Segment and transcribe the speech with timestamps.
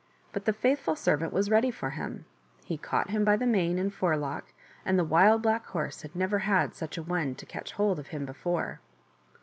[0.33, 2.25] But the faithful servant was ready for him;
[2.65, 4.51] he caught him by the mane and forelock,
[4.83, 8.07] and the Wild Black Horse had never had such a one to catch hold of
[8.07, 8.79] him before.